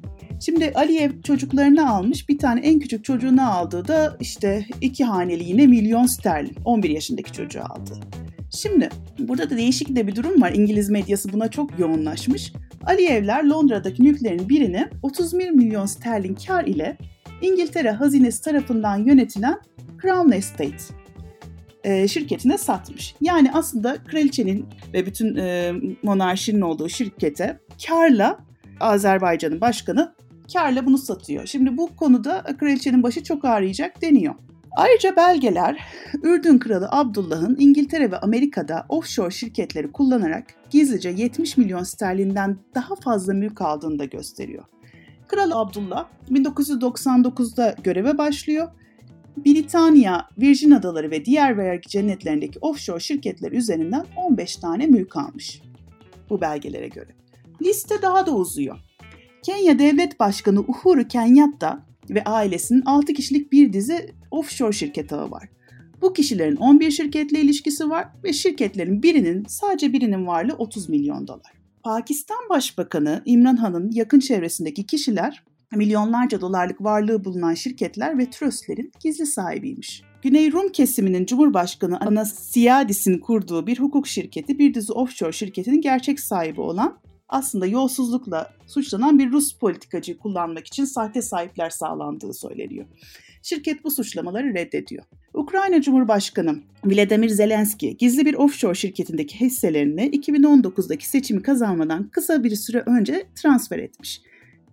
Şimdi 0.45 0.71
Aliyev 0.75 1.21
çocuklarını 1.21 1.89
almış. 1.89 2.29
Bir 2.29 2.37
tane 2.37 2.61
en 2.61 2.79
küçük 2.79 3.05
çocuğunu 3.05 3.51
aldığı 3.51 3.87
da 3.87 4.17
işte 4.19 4.65
iki 4.81 5.03
haneli 5.03 5.43
yine 5.43 5.67
milyon 5.67 6.05
sterlin. 6.05 6.55
11 6.65 6.89
yaşındaki 6.89 7.31
çocuğu 7.31 7.61
aldı. 7.61 7.99
Şimdi 8.51 8.89
burada 9.19 9.49
da 9.49 9.57
değişik 9.57 9.95
de 9.95 10.07
bir 10.07 10.15
durum 10.15 10.41
var. 10.41 10.51
İngiliz 10.51 10.89
medyası 10.89 11.33
buna 11.33 11.47
çok 11.47 11.79
yoğunlaşmış. 11.79 12.53
Aliyevler 12.85 13.43
Londra'daki 13.43 14.03
mülklerin 14.03 14.49
birini 14.49 14.87
31 15.03 15.49
milyon 15.49 15.85
sterlin 15.85 16.37
kar 16.47 16.65
ile 16.65 16.97
İngiltere 17.41 17.91
hazinesi 17.91 18.41
tarafından 18.41 18.97
yönetilen 18.97 19.59
Crown 20.01 20.31
Estate 20.31 20.77
e, 21.83 22.07
şirketine 22.07 22.57
satmış. 22.57 23.15
Yani 23.21 23.51
aslında 23.53 23.97
kraliçenin 24.03 24.65
ve 24.93 25.05
bütün 25.05 25.35
e, 25.35 25.73
monarşinin 26.03 26.61
olduğu 26.61 26.89
şirkete 26.89 27.59
karla 27.87 28.39
Azerbaycan'ın 28.79 29.61
başkanı 29.61 30.13
karla 30.53 30.85
bunu 30.85 30.97
satıyor. 30.97 31.45
Şimdi 31.45 31.77
bu 31.77 31.95
konuda 31.95 32.43
kraliçenin 32.59 33.03
başı 33.03 33.23
çok 33.23 33.45
ağrıyacak 33.45 34.01
deniyor. 34.01 34.35
Ayrıca 34.75 35.15
belgeler 35.15 35.81
Ürdün 36.23 36.59
Kralı 36.59 36.87
Abdullah'ın 36.91 37.55
İngiltere 37.59 38.11
ve 38.11 38.17
Amerika'da 38.17 38.85
offshore 38.89 39.31
şirketleri 39.31 39.91
kullanarak 39.91 40.45
gizlice 40.69 41.09
70 41.09 41.57
milyon 41.57 41.83
sterlinden 41.83 42.57
daha 42.75 42.95
fazla 42.95 43.33
mülk 43.33 43.61
aldığını 43.61 43.99
da 43.99 44.05
gösteriyor. 44.05 44.63
Kral 45.27 45.51
Abdullah 45.53 46.07
1999'da 46.29 47.75
göreve 47.83 48.17
başlıyor. 48.17 48.67
Britanya, 49.37 50.27
Virgin 50.37 50.71
Adaları 50.71 51.11
ve 51.11 51.25
diğer 51.25 51.57
vergi 51.57 51.89
cennetlerindeki 51.89 52.59
offshore 52.59 52.99
şirketler 52.99 53.51
üzerinden 53.51 54.05
15 54.15 54.55
tane 54.55 54.87
mülk 54.87 55.17
almış 55.17 55.61
bu 56.29 56.41
belgelere 56.41 56.87
göre. 56.87 57.09
Liste 57.61 58.01
daha 58.01 58.25
da 58.25 58.31
uzuyor. 58.31 58.77
Kenya 59.43 59.79
Devlet 59.79 60.19
Başkanı 60.19 60.59
Uhuru 60.59 61.07
Kenyatta 61.07 61.85
ve 62.09 62.23
ailesinin 62.23 62.83
6 62.85 63.13
kişilik 63.13 63.51
bir 63.51 63.73
dizi 63.73 64.20
offshore 64.31 64.71
şirket 64.71 65.13
ağı 65.13 65.31
var. 65.31 65.49
Bu 66.01 66.13
kişilerin 66.13 66.55
11 66.55 66.91
şirketle 66.91 67.39
ilişkisi 67.41 67.89
var 67.89 68.07
ve 68.23 68.33
şirketlerin 68.33 69.03
birinin 69.03 69.45
sadece 69.47 69.93
birinin 69.93 70.27
varlığı 70.27 70.53
30 70.53 70.89
milyon 70.89 71.27
dolar. 71.27 71.53
Pakistan 71.83 72.49
Başbakanı 72.49 73.21
İmran 73.25 73.55
Han'ın 73.55 73.91
yakın 73.91 74.19
çevresindeki 74.19 74.85
kişiler 74.85 75.43
milyonlarca 75.75 76.41
dolarlık 76.41 76.83
varlığı 76.83 77.25
bulunan 77.25 77.53
şirketler 77.53 78.17
ve 78.17 78.29
tröstlerin 78.29 78.91
gizli 78.99 79.25
sahibiymiş. 79.25 80.03
Güney 80.21 80.51
Rum 80.51 80.71
kesiminin 80.71 81.25
Cumhurbaşkanı 81.25 81.99
Anastasiadis'in 81.99 83.19
kurduğu 83.19 83.67
bir 83.67 83.79
hukuk 83.79 84.07
şirketi 84.07 84.59
bir 84.59 84.73
dizi 84.73 84.93
offshore 84.93 85.31
şirketinin 85.31 85.81
gerçek 85.81 86.19
sahibi 86.19 86.61
olan 86.61 86.97
aslında 87.29 87.65
yolsuzlukla 87.65 88.53
suçlanan 88.67 89.19
bir 89.19 89.31
Rus 89.31 89.53
politikacıyı 89.53 90.17
kullanmak 90.17 90.67
için 90.67 90.85
sahte 90.85 91.21
sahipler 91.21 91.69
sağlandığı 91.69 92.33
söyleniyor. 92.33 92.85
Şirket 93.43 93.83
bu 93.83 93.91
suçlamaları 93.91 94.53
reddediyor. 94.53 95.03
Ukrayna 95.33 95.81
Cumhurbaşkanı 95.81 96.55
Vladimir 96.85 97.29
Zelenski 97.29 97.97
gizli 97.97 98.25
bir 98.25 98.33
offshore 98.33 98.75
şirketindeki 98.75 99.39
hisselerini 99.39 100.09
2019'daki 100.09 101.09
seçimi 101.09 101.41
kazanmadan 101.41 102.07
kısa 102.07 102.43
bir 102.43 102.55
süre 102.55 102.83
önce 102.85 103.25
transfer 103.35 103.79
etmiş. 103.79 104.21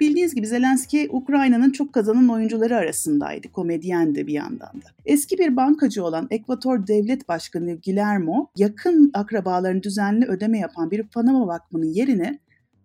Bildiğiniz 0.00 0.34
gibi 0.34 0.46
Zelenski 0.46 1.08
Ukrayna'nın 1.10 1.70
çok 1.70 1.92
kazanan 1.92 2.28
oyuncuları 2.28 2.76
arasındaydı, 2.76 3.52
komedyendi 3.52 4.26
bir 4.26 4.32
yandan 4.32 4.82
da. 4.82 4.88
Eski 5.04 5.38
bir 5.38 5.56
bankacı 5.56 6.04
olan 6.04 6.26
Ekvator 6.30 6.86
Devlet 6.86 7.28
Başkanı 7.28 7.80
Guillermo, 7.80 8.50
yakın 8.56 9.10
akrabaların 9.14 9.82
düzenli 9.82 10.26
ödeme 10.26 10.58
yapan 10.58 10.90
bir 10.90 11.02
Panama 11.02 11.46
Vakfı'nın 11.46 11.92
yerine 11.92 12.38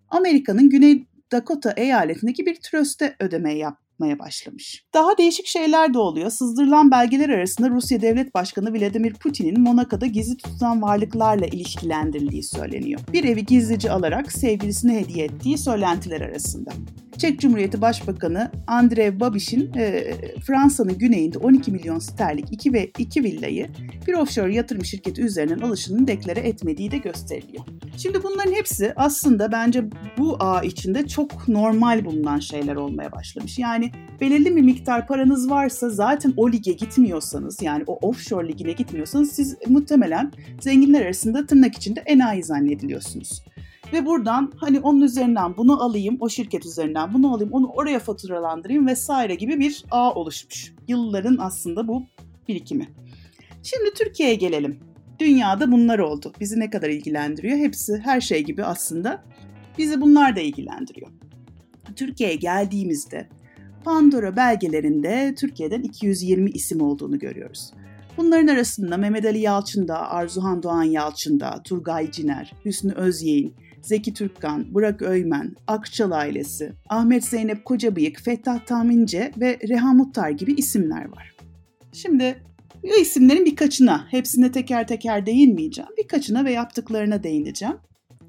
Amerika'nın 0.10 0.70
Güney 0.70 1.06
Dakota 1.32 1.72
eyaletindeki 1.72 2.46
bir 2.46 2.56
tröste 2.56 3.16
ödeme 3.20 3.54
yap, 3.54 3.78
yapmaya 4.03 4.19
başlamış. 4.19 4.83
Daha 4.93 5.17
değişik 5.17 5.48
şeyler 5.48 5.93
de 5.93 5.98
oluyor. 5.98 6.29
Sızdırılan 6.29 6.91
belgeler 6.91 7.29
arasında 7.29 7.69
Rusya 7.69 8.01
Devlet 8.01 8.36
Başkanı 8.36 8.74
Vladimir 8.74 9.13
Putin'in 9.13 9.62
Monaco'da 9.62 10.05
gizli 10.05 10.38
tutulan 10.38 10.81
varlıklarla 10.81 11.45
ilişkilendirildiği 11.45 12.43
söyleniyor. 12.43 13.01
Bir 13.13 13.24
evi 13.24 13.45
gizlice 13.45 13.91
alarak 13.91 14.31
sevgilisine 14.31 15.00
hediye 15.00 15.25
ettiği 15.25 15.57
söylentiler 15.57 16.22
arasında. 16.22 16.72
Çek 17.17 17.39
Cumhuriyeti 17.39 17.81
Başbakanı 17.81 18.51
Andrej 18.67 19.19
Babiş'in 19.19 19.74
e, 19.75 20.13
Fransa'nın 20.48 20.98
güneyinde 20.98 21.38
12 21.38 21.72
milyon 21.72 22.00
sterlik 22.00 22.45
iki 22.51 22.74
ve 22.74 22.91
iki 22.98 23.24
villayı 23.24 23.67
bir 24.07 24.13
offshore 24.13 24.55
yatırım 24.55 24.86
şirketi 24.86 25.22
üzerinden 25.22 25.60
alışını 25.60 26.07
deklare 26.07 26.39
etmediği 26.39 26.91
de 26.91 26.98
gösteriliyor. 26.98 27.63
Şimdi 27.98 28.24
bunların 28.24 28.53
hepsi 28.53 28.93
aslında 28.95 29.51
bence 29.51 29.83
bu 30.17 30.38
ağ 30.39 30.62
içinde 30.62 31.07
çok 31.07 31.48
normal 31.48 32.05
bulunan 32.05 32.39
şeyler 32.39 32.75
olmaya 32.75 33.12
başlamış. 33.12 33.60
Yani 33.60 33.91
belirli 34.21 34.55
bir 34.55 34.62
miktar 34.62 35.07
paranız 35.07 35.50
varsa 35.50 35.89
zaten 35.89 36.33
o 36.38 36.51
lige 36.51 36.71
gitmiyorsanız 36.71 37.62
yani 37.62 37.83
o 37.88 38.07
offshore 38.07 38.47
ligine 38.47 38.71
gitmiyorsanız 38.71 39.31
siz 39.31 39.57
muhtemelen 39.67 40.31
zenginler 40.62 41.01
arasında 41.01 41.45
tırnak 41.45 41.75
içinde 41.75 42.00
enayi 42.00 42.43
zannediliyorsunuz. 42.43 43.43
Ve 43.93 44.05
buradan 44.05 44.51
hani 44.55 44.79
onun 44.79 45.01
üzerinden 45.01 45.57
bunu 45.57 45.83
alayım, 45.83 46.17
o 46.19 46.29
şirket 46.29 46.65
üzerinden 46.65 47.13
bunu 47.13 47.33
alayım, 47.33 47.53
onu 47.53 47.67
oraya 47.67 48.00
faturalandırayım 48.00 48.88
vesaire 48.88 49.35
gibi 49.35 49.59
bir 49.59 49.85
ağ 49.91 50.13
oluşmuş. 50.13 50.73
Yılların 50.88 51.38
aslında 51.38 51.88
bu 51.88 52.03
birikimi. 52.47 52.88
Şimdi 53.63 53.93
Türkiye'ye 53.93 54.35
gelelim. 54.35 54.79
Dünyada 55.19 55.71
bunlar 55.71 56.00
oldu. 56.00 56.33
Bizi 56.39 56.59
ne 56.59 56.69
kadar 56.69 56.89
ilgilendiriyor? 56.89 57.57
Hepsi 57.57 57.97
her 57.97 58.21
şey 58.21 58.43
gibi 58.43 58.63
aslında 58.63 59.23
bizi 59.77 60.01
bunlar 60.01 60.35
da 60.35 60.39
ilgilendiriyor. 60.39 61.12
Türkiye'ye 61.95 62.35
geldiğimizde 62.35 63.29
Pandora 63.84 64.36
belgelerinde 64.36 65.36
Türkiye'den 65.38 65.82
220 65.82 66.50
isim 66.50 66.82
olduğunu 66.82 67.20
görüyoruz. 67.20 67.74
Bunların 68.18 68.48
arasında 68.48 68.98
Mehmet 68.98 69.25
Ali 69.25 69.40
Yalçın 69.40 69.88
da, 69.88 70.10
Arzuhan 70.10 70.63
Doğan 70.63 70.84
Yalçın 70.84 71.40
da, 71.40 71.62
Turgay 71.63 72.12
Ciner, 72.12 72.54
Hüsnü 72.66 72.94
Özyeğin, 72.94 73.54
Zeki 73.82 74.13
Türkkan, 74.13 74.74
Burak 74.74 75.02
Öymen, 75.02 75.56
Akçal 75.68 76.12
ailesi, 76.12 76.74
Ahmet 76.90 77.25
Zeynep 77.25 77.66
Kocabıyık, 77.66 78.22
Fettah 78.22 78.66
Tamince 78.66 79.32
ve 79.38 79.60
Reha 79.70 79.94
Muttar 79.94 80.30
gibi 80.30 80.54
isimler 80.54 81.10
var. 81.10 81.36
Şimdi 81.94 82.36
bu 82.84 82.96
isimlerin 83.02 83.46
birkaçına, 83.46 84.08
hepsine 84.12 84.52
teker 84.52 84.88
teker 84.88 85.25
değinmeyeceğim, 85.25 85.92
birkaçına 85.98 86.46
ve 86.46 86.52
yaptıklarına 86.52 87.24
değineceğim. 87.24 87.75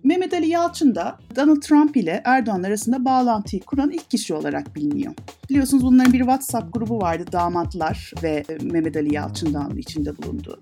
Mehmet 0.05 0.35
Ali 0.35 0.49
Yalçın 0.49 0.95
da 0.95 1.19
Donald 1.37 1.61
Trump 1.61 1.97
ile 1.97 2.23
Erdoğan 2.25 2.63
arasında 2.63 3.05
bağlantıyı 3.05 3.63
kuran 3.63 3.91
ilk 3.91 4.11
kişi 4.11 4.35
olarak 4.35 4.75
biliniyor. 4.77 5.15
Biliyorsunuz 5.51 5.85
bunların 5.85 6.13
bir 6.13 6.19
WhatsApp 6.19 6.75
grubu 6.75 7.01
vardı 7.01 7.25
damatlar 7.33 8.13
ve 8.23 8.45
Mehmet 8.63 8.97
Ali 8.97 9.15
Yalçın 9.15 9.55
da 9.55 9.69
içinde 9.77 10.19
bulundu. 10.19 10.61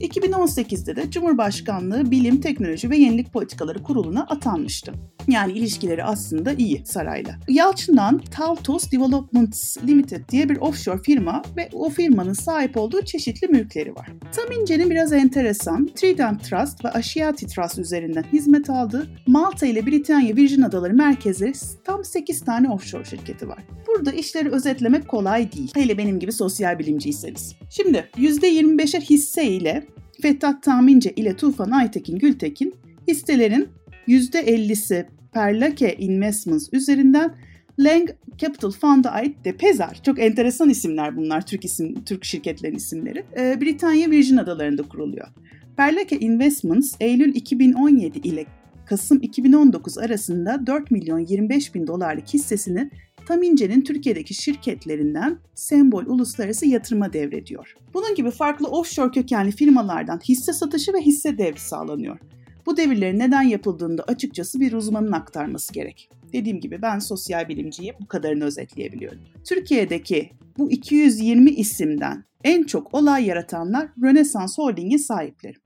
2018'de 0.00 0.96
de 0.96 1.10
Cumhurbaşkanlığı 1.10 2.10
Bilim, 2.10 2.40
Teknoloji 2.40 2.90
ve 2.90 2.96
Yenilik 2.96 3.32
Politikaları 3.32 3.82
Kurulu'na 3.82 4.22
atanmıştı. 4.22 4.92
Yani 5.28 5.52
ilişkileri 5.52 6.04
aslında 6.04 6.52
iyi 6.52 6.82
sarayla. 6.86 7.34
Yalçın'dan 7.48 8.18
Taltos 8.18 8.92
Developments 8.92 9.78
Limited 9.86 10.28
diye 10.28 10.48
bir 10.48 10.56
offshore 10.56 11.02
firma 11.02 11.42
ve 11.56 11.68
o 11.72 11.90
firmanın 11.90 12.32
sahip 12.32 12.76
olduğu 12.76 13.04
çeşitli 13.04 13.48
mülkleri 13.48 13.94
var. 13.94 14.08
Tam 14.32 14.60
İnce'nin 14.60 14.90
biraz 14.90 15.12
enteresan 15.12 15.90
Trident 15.94 16.44
Trust 16.44 16.84
ve 16.84 16.88
Asiati 16.88 17.46
Trust 17.46 17.78
üzerinden 17.78 18.24
hizmet 18.32 18.70
aldığı 18.70 19.06
Malta 19.26 19.66
ile 19.66 19.86
Britanya 19.86 20.36
Virgin 20.36 20.62
Adaları 20.62 20.94
merkezleri 20.94 21.52
tam 21.84 22.04
8 22.04 22.44
tane 22.44 22.70
offshore 22.70 23.04
şirketi 23.04 23.48
var. 23.48 23.58
Burada 23.86 24.12
işleri 24.12 24.48
özetlemek 24.50 25.08
kolay 25.08 25.52
değil. 25.52 25.70
Hele 25.74 25.98
benim 25.98 26.20
gibi 26.20 26.32
sosyal 26.32 26.78
bilimciyseniz. 26.78 27.54
Şimdi 27.70 28.08
%25'er 28.16 29.00
hisse 29.00 29.44
ile 29.44 29.86
Fettah 30.22 30.60
Tahmince 30.60 31.10
ile 31.10 31.36
Tufan 31.36 31.70
Aytekin 31.70 32.18
Gültekin 32.18 32.74
hisselerin 33.08 33.68
%50'si 34.08 35.06
Perlake 35.32 35.96
Investments 35.96 36.68
üzerinden 36.72 37.34
Lang 37.78 38.10
Capital 38.38 38.70
Fund'a 38.70 39.10
ait 39.10 39.44
de 39.44 39.56
Pezar. 39.56 40.00
Çok 40.02 40.18
enteresan 40.20 40.70
isimler 40.70 41.16
bunlar, 41.16 41.46
Türk 41.46 41.64
isim, 41.64 42.04
Türk 42.04 42.24
şirketlerin 42.24 42.76
isimleri. 42.76 43.24
Ee, 43.36 43.60
Britanya 43.60 44.10
Virgin 44.10 44.36
Adaları'nda 44.36 44.82
kuruluyor. 44.82 45.28
Perlake 45.76 46.18
Investments 46.18 46.94
Eylül 47.00 47.34
2017 47.34 48.18
ile 48.18 48.46
Kasım 48.86 49.18
2019 49.22 49.98
arasında 49.98 50.66
4 50.66 50.90
milyon 50.90 51.18
25 51.18 51.74
bin 51.74 51.86
dolarlık 51.86 52.28
hissesini 52.28 52.90
Tamince'nin 53.26 53.80
Türkiye'deki 53.80 54.34
şirketlerinden 54.34 55.38
Sembol 55.54 56.06
Uluslararası 56.06 56.66
Yatırıma 56.66 57.12
devrediyor. 57.12 57.76
Bunun 57.94 58.14
gibi 58.14 58.30
farklı 58.30 58.68
offshore 58.68 59.10
kökenli 59.10 59.50
firmalardan 59.50 60.20
hisse 60.28 60.52
satışı 60.52 60.92
ve 60.92 61.00
hisse 61.00 61.38
devri 61.38 61.60
sağlanıyor. 61.60 62.18
Bu 62.66 62.76
devirlerin 62.76 63.18
neden 63.18 63.42
yapıldığını 63.42 63.98
da 63.98 64.02
açıkçası 64.02 64.60
bir 64.60 64.72
uzmanın 64.72 65.12
aktarması 65.12 65.72
gerek. 65.72 66.10
Dediğim 66.32 66.60
gibi 66.60 66.82
ben 66.82 66.98
sosyal 66.98 67.48
bilimciyim, 67.48 67.94
bu 68.00 68.06
kadarını 68.06 68.44
özetleyebiliyorum. 68.44 69.20
Türkiye'deki 69.44 70.30
bu 70.58 70.70
220 70.70 71.50
isimden 71.50 72.24
en 72.44 72.62
çok 72.62 72.94
olay 72.94 73.26
yaratanlar 73.26 73.88
Rönesans 74.02 74.58
Holding'in 74.58 74.96
sahipleri. 74.96 75.56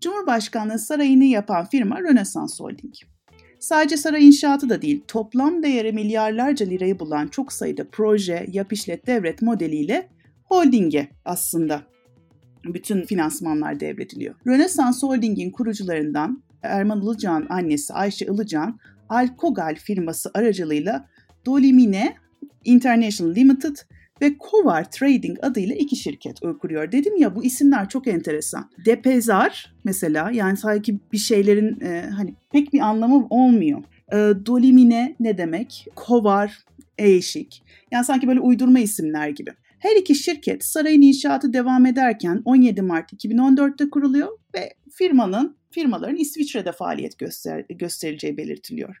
Cumhurbaşkanlığı 0.00 0.78
sarayını 0.78 1.24
yapan 1.24 1.66
firma 1.66 2.00
Rönesans 2.00 2.60
Holding. 2.60 2.94
Sadece 3.58 3.96
saray 3.96 4.26
inşaatı 4.26 4.68
da 4.68 4.82
değil, 4.82 5.02
toplam 5.08 5.62
değeri 5.62 5.92
milyarlarca 5.92 6.66
lirayı 6.66 6.98
bulan 6.98 7.28
çok 7.28 7.52
sayıda 7.52 7.84
proje, 7.92 8.46
yap 8.52 8.72
işlet 8.72 9.06
devret 9.06 9.42
modeliyle 9.42 10.08
holdinge 10.44 11.08
aslında 11.24 11.82
bütün 12.64 13.02
finansmanlar 13.02 13.80
devrediliyor. 13.80 14.34
Rönesans 14.46 15.02
Holding'in 15.02 15.50
kurucularından 15.50 16.42
Erman 16.62 17.02
Ilıcan 17.02 17.46
annesi 17.48 17.94
Ayşe 17.94 18.24
Ilıcan, 18.24 18.78
Alkogal 19.08 19.74
firması 19.74 20.30
aracılığıyla 20.34 21.08
Dolimine 21.46 22.16
International 22.64 23.34
Limited 23.34 23.76
ve 24.22 24.38
Kovar 24.38 24.90
Trading 24.90 25.38
adıyla 25.42 25.74
iki 25.76 25.96
şirket 25.96 26.40
kuruyor. 26.60 26.92
Dedim 26.92 27.16
ya 27.16 27.36
bu 27.36 27.44
isimler 27.44 27.88
çok 27.88 28.06
enteresan. 28.06 28.70
Depezar 28.86 29.74
mesela 29.84 30.30
yani 30.30 30.56
sanki 30.56 30.98
bir 31.12 31.18
şeylerin 31.18 31.80
e, 31.80 32.10
hani 32.16 32.34
pek 32.52 32.72
bir 32.72 32.80
anlamı 32.80 33.26
olmuyor. 33.30 33.82
E, 34.12 34.16
Dolimine 34.46 35.16
ne 35.20 35.38
demek? 35.38 35.86
Kovar, 35.96 36.58
Eşik. 36.98 37.62
Yani 37.90 38.04
sanki 38.04 38.28
böyle 38.28 38.40
uydurma 38.40 38.78
isimler 38.78 39.28
gibi. 39.28 39.50
Her 39.82 39.96
iki 39.96 40.14
şirket 40.14 40.64
sarayın 40.64 41.02
inşaatı 41.02 41.52
devam 41.52 41.86
ederken 41.86 42.42
17 42.44 42.82
Mart 42.82 43.12
2014'te 43.12 43.90
kuruluyor 43.90 44.28
ve 44.54 44.74
firmanın 44.92 45.56
firmaların 45.70 46.16
İsviçre'de 46.16 46.72
faaliyet 46.72 47.18
göster 47.18 47.64
göstereceği 47.68 48.36
belirtiliyor. 48.36 48.96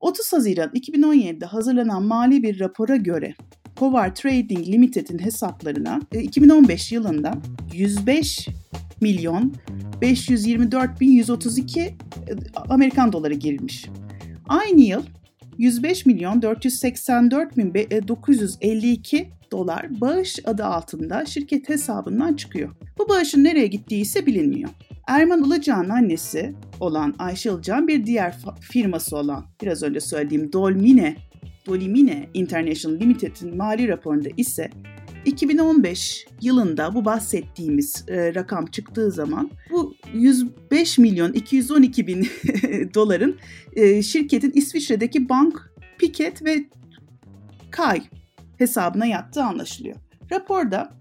30 0.00 0.32
Haziran 0.32 0.70
2017'de 0.70 1.46
hazırlanan 1.46 2.02
mali 2.02 2.42
bir 2.42 2.60
rapora 2.60 2.96
göre 2.96 3.34
Kovar 3.76 4.14
Trading 4.14 4.68
Limited'in 4.68 5.18
hesaplarına 5.18 6.00
2015 6.12 6.92
e, 6.92 6.94
yılında 6.94 7.34
105 7.74 8.48
milyon 9.00 9.54
524 10.00 11.00
bin 11.00 11.10
132 11.10 11.80
e, 11.80 11.94
Amerikan 12.54 13.12
doları 13.12 13.34
girilmiş. 13.34 13.86
Aynı 14.48 14.80
yıl 14.80 15.02
105 15.58 16.06
milyon 16.06 16.42
484 16.42 17.56
bin 17.56 17.74
952 18.08 19.16
e, 19.16 19.37
dolar 19.52 20.00
bağış 20.00 20.38
adı 20.44 20.64
altında 20.64 21.26
şirket 21.26 21.68
hesabından 21.68 22.34
çıkıyor. 22.34 22.74
Bu 22.98 23.08
bağışın 23.08 23.44
nereye 23.44 23.66
gittiği 23.66 24.00
ise 24.00 24.26
bilinmiyor. 24.26 24.70
Erman 25.06 25.44
Ilıcan'ın 25.44 25.88
annesi 25.88 26.54
olan 26.80 27.14
Ayşe 27.18 27.50
Ilıcan 27.50 27.88
bir 27.88 28.06
diğer 28.06 28.36
firması 28.60 29.16
olan 29.16 29.44
biraz 29.62 29.82
önce 29.82 30.00
söylediğim 30.00 30.52
Dolmine 30.52 31.16
Dolimine 31.66 32.28
International 32.34 33.00
Limited'in 33.00 33.56
mali 33.56 33.88
raporunda 33.88 34.28
ise 34.36 34.70
2015 35.24 36.26
yılında 36.40 36.94
bu 36.94 37.04
bahsettiğimiz 37.04 38.04
e, 38.08 38.34
rakam 38.34 38.66
çıktığı 38.66 39.10
zaman 39.10 39.50
bu 39.70 39.94
105 40.14 40.98
milyon 40.98 41.32
212 41.32 42.06
bin 42.06 42.22
doların 42.94 43.36
e, 43.72 44.02
şirketin 44.02 44.52
İsviçre'deki 44.54 45.28
bank, 45.28 45.72
Piket 45.98 46.44
ve 46.44 46.64
Kay 47.70 48.02
hesabına 48.58 49.06
yattığı 49.06 49.44
anlaşılıyor. 49.44 49.96
Raporda 50.32 50.92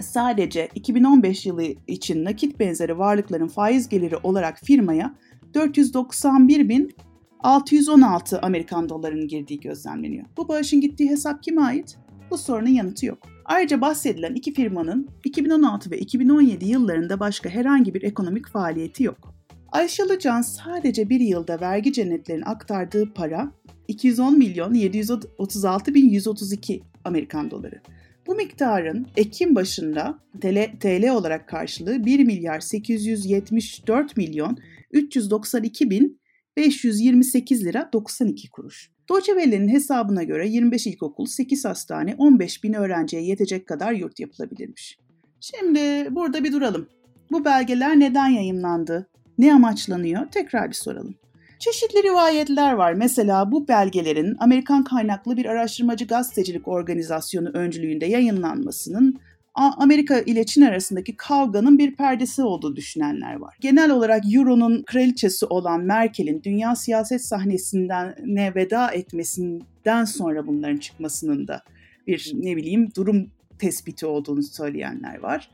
sadece 0.00 0.68
2015 0.74 1.46
yılı 1.46 1.64
için 1.86 2.24
nakit 2.24 2.60
benzeri 2.60 2.98
varlıkların 2.98 3.48
faiz 3.48 3.88
geliri 3.88 4.16
olarak 4.16 4.58
firmaya 4.58 5.14
491 5.54 6.68
bin 6.68 6.94
616 7.40 8.40
Amerikan 8.40 8.88
dolarının 8.88 9.28
girdiği 9.28 9.60
gözlemleniyor. 9.60 10.26
Bu 10.36 10.48
bağışın 10.48 10.80
gittiği 10.80 11.10
hesap 11.10 11.42
kime 11.42 11.62
ait? 11.62 11.98
Bu 12.30 12.38
sorunun 12.38 12.68
yanıtı 12.68 13.06
yok. 13.06 13.18
Ayrıca 13.44 13.80
bahsedilen 13.80 14.34
iki 14.34 14.52
firmanın 14.54 15.08
2016 15.24 15.90
ve 15.90 15.98
2017 15.98 16.64
yıllarında 16.64 17.20
başka 17.20 17.48
herhangi 17.48 17.94
bir 17.94 18.02
ekonomik 18.02 18.48
faaliyeti 18.48 19.02
yok. 19.02 19.33
Ayşe 19.74 20.02
Can 20.20 20.42
sadece 20.42 21.08
bir 21.08 21.20
yılda 21.20 21.60
vergi 21.60 21.92
cennetlerinin 21.92 22.44
aktardığı 22.46 23.14
para 23.14 23.52
210 23.88 24.38
milyon 24.38 24.74
736 24.74 25.94
bin 25.94 26.08
132 26.08 26.82
Amerikan 27.04 27.50
doları. 27.50 27.80
Bu 28.26 28.34
miktarın 28.34 29.06
Ekim 29.16 29.54
başında 29.54 30.18
TL, 30.40 30.78
TL 30.80 31.10
olarak 31.10 31.48
karşılığı 31.48 32.04
1 32.04 32.24
milyar 32.24 32.60
874 32.60 34.16
milyon 34.16 34.58
392 34.90 35.90
bin 35.90 36.20
528 36.56 37.64
lira 37.64 37.90
92 37.92 38.50
kuruş. 38.50 38.90
Deutsche 39.10 39.32
Welle'nin 39.32 39.68
hesabına 39.68 40.22
göre 40.22 40.48
25 40.48 40.86
ilkokul, 40.86 41.26
8 41.26 41.64
hastane, 41.64 42.14
15 42.18 42.64
bin 42.64 42.72
öğrenciye 42.72 43.22
yetecek 43.22 43.66
kadar 43.66 43.92
yurt 43.92 44.20
yapılabilirmiş. 44.20 44.98
Şimdi 45.40 46.14
burada 46.14 46.44
bir 46.44 46.52
duralım. 46.52 46.88
Bu 47.30 47.44
belgeler 47.44 48.00
neden 48.00 48.28
yayınlandı? 48.28 49.08
Ne 49.38 49.54
amaçlanıyor? 49.54 50.26
Tekrar 50.26 50.68
bir 50.68 50.74
soralım. 50.74 51.14
Çeşitli 51.58 52.02
rivayetler 52.02 52.72
var. 52.72 52.92
Mesela 52.92 53.52
bu 53.52 53.68
belgelerin 53.68 54.36
Amerikan 54.38 54.84
kaynaklı 54.84 55.36
bir 55.36 55.46
araştırmacı 55.46 56.06
gazetecilik 56.06 56.68
organizasyonu 56.68 57.48
öncülüğünde 57.48 58.06
yayınlanmasının 58.06 59.20
Amerika 59.54 60.18
ile 60.18 60.46
Çin 60.46 60.62
arasındaki 60.62 61.16
kavganın 61.16 61.78
bir 61.78 61.94
perdesi 61.94 62.42
olduğu 62.42 62.76
düşünenler 62.76 63.34
var. 63.34 63.56
Genel 63.60 63.90
olarak 63.90 64.34
Euro'nun 64.34 64.82
kraliçesi 64.82 65.46
olan 65.46 65.80
Merkel'in 65.80 66.42
dünya 66.42 66.76
siyaset 66.76 67.24
sahnesinden 67.24 68.14
ne 68.24 68.54
veda 68.54 68.90
etmesinden 68.90 70.04
sonra 70.04 70.46
bunların 70.46 70.76
çıkmasının 70.76 71.48
da 71.48 71.62
bir 72.06 72.32
ne 72.34 72.56
bileyim 72.56 72.88
durum 72.96 73.30
tespiti 73.58 74.06
olduğunu 74.06 74.42
söyleyenler 74.42 75.18
var. 75.18 75.50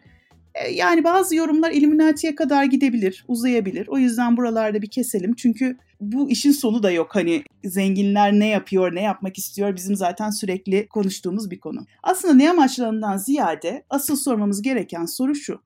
Yani 0.72 1.04
bazı 1.04 1.36
yorumlar 1.36 1.70
Illuminati'ye 1.70 2.34
kadar 2.34 2.64
gidebilir, 2.64 3.24
uzayabilir. 3.28 3.88
O 3.88 3.98
yüzden 3.98 4.36
buralarda 4.36 4.82
bir 4.82 4.90
keselim. 4.90 5.34
Çünkü 5.34 5.76
bu 6.00 6.30
işin 6.30 6.52
sonu 6.52 6.82
da 6.82 6.90
yok. 6.90 7.16
Hani 7.16 7.42
zenginler 7.64 8.32
ne 8.32 8.48
yapıyor, 8.48 8.94
ne 8.94 9.02
yapmak 9.02 9.38
istiyor 9.38 9.76
bizim 9.76 9.96
zaten 9.96 10.30
sürekli 10.30 10.88
konuştuğumuz 10.88 11.50
bir 11.50 11.60
konu. 11.60 11.86
Aslında 12.02 12.34
ne 12.34 12.50
amaçlarından 12.50 13.16
ziyade 13.16 13.84
asıl 13.90 14.16
sormamız 14.16 14.62
gereken 14.62 15.04
soru 15.04 15.34
şu. 15.34 15.60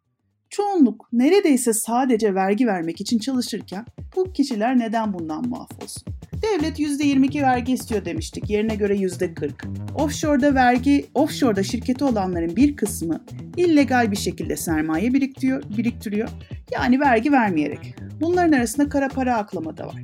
Çoğunluk 0.50 1.08
neredeyse 1.12 1.72
sadece 1.72 2.34
vergi 2.34 2.66
vermek 2.66 3.00
için 3.00 3.18
çalışırken 3.18 3.86
bu 4.16 4.32
kişiler 4.32 4.78
neden 4.78 5.12
bundan 5.12 5.48
muaf 5.48 5.82
olsun? 5.82 6.13
Devlet 6.44 6.78
%22 6.78 7.42
vergi 7.42 7.72
istiyor 7.72 8.04
demiştik. 8.04 8.50
Yerine 8.50 8.74
göre 8.74 8.96
%40. 8.96 9.52
Offshore'da 9.94 10.54
vergi, 10.54 11.06
offshore'da 11.14 11.62
şirketi 11.62 12.04
olanların 12.04 12.56
bir 12.56 12.76
kısmı 12.76 13.24
illegal 13.56 14.10
bir 14.10 14.16
şekilde 14.16 14.56
sermaye 14.56 15.14
biriktiriyor, 15.14 15.62
biriktiriyor. 15.78 16.28
Yani 16.72 17.00
vergi 17.00 17.32
vermeyerek. 17.32 17.94
Bunların 18.20 18.52
arasında 18.52 18.88
kara 18.88 19.08
para 19.08 19.36
aklama 19.36 19.76
da 19.76 19.86
var. 19.86 20.02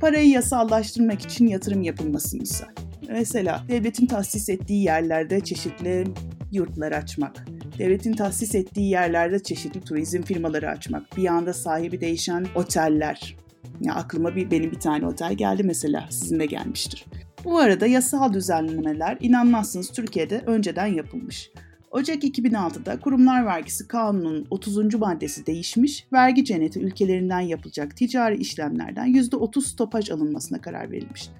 Parayı 0.00 0.28
yasallaştırmak 0.28 1.20
için 1.20 1.46
yatırım 1.46 1.82
yapılması 1.82 2.36
misal. 2.36 2.68
Mesela 3.08 3.64
devletin 3.68 4.06
tahsis 4.06 4.48
ettiği 4.48 4.84
yerlerde 4.84 5.40
çeşitli 5.40 6.04
yurtlar 6.52 6.92
açmak, 6.92 7.46
devletin 7.78 8.12
tahsis 8.12 8.54
ettiği 8.54 8.90
yerlerde 8.90 9.42
çeşitli 9.42 9.80
turizm 9.80 10.22
firmaları 10.22 10.70
açmak, 10.70 11.16
bir 11.16 11.26
anda 11.26 11.52
sahibi 11.52 12.00
değişen 12.00 12.46
oteller. 12.54 13.41
Ya 13.80 13.94
aklıma 13.94 14.36
bir 14.36 14.50
benim 14.50 14.70
bir 14.70 14.80
tane 14.80 15.06
otel 15.06 15.34
geldi 15.34 15.62
mesela, 15.62 16.06
sizin 16.10 16.40
de 16.40 16.46
gelmiştir. 16.46 17.06
Bu 17.44 17.58
arada 17.58 17.86
yasal 17.86 18.32
düzenlemeler 18.32 19.18
inanmazsınız 19.20 19.88
Türkiye'de 19.88 20.42
önceden 20.46 20.86
yapılmış. 20.86 21.50
Ocak 21.90 22.24
2006'da 22.24 23.00
Kurumlar 23.00 23.46
Vergisi 23.46 23.88
Kanunu'nun 23.88 24.46
30. 24.50 24.94
maddesi 24.94 25.46
değişmiş, 25.46 26.06
vergi 26.12 26.44
cenneti 26.44 26.80
ülkelerinden 26.80 27.40
yapılacak 27.40 27.96
ticari 27.96 28.36
işlemlerden 28.36 29.08
%30 29.08 29.62
stopaj 29.62 30.10
alınmasına 30.10 30.60
karar 30.60 30.90
verilmiş. 30.90 31.30